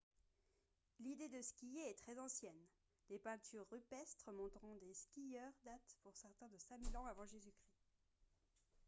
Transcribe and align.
l'idée 1.01 1.29
de 1.29 1.39
skier 1.43 1.91
est 1.91 1.99
très 1.99 2.17
ancienne: 2.17 2.57
des 3.09 3.19
peintures 3.19 3.67
rupestres 3.69 4.31
montrant 4.31 4.75
des 4.77 4.95
skieurs 4.95 5.53
datent 5.63 5.95
pour 6.01 6.17
certaines 6.17 6.49
de 6.49 6.57
5 6.57 6.81
000 6.81 6.95
ans 6.97 7.05
av. 7.05 7.23
j.-c.! 7.27 7.51